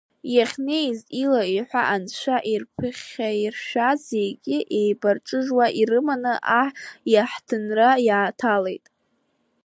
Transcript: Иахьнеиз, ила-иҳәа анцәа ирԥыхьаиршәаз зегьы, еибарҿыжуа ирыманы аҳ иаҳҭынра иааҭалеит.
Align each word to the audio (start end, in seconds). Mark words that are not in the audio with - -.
Иахьнеиз, 0.35 0.99
ила-иҳәа 1.21 1.83
анцәа 1.93 2.35
ирԥыхьаиршәаз 2.51 3.99
зегьы, 4.11 4.57
еибарҿыжуа 4.79 5.65
ирыманы 5.79 6.33
аҳ 6.61 6.69
иаҳҭынра 7.13 7.89
иааҭалеит. 8.07 8.85